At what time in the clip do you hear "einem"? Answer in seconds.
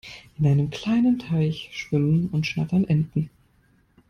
0.47-0.71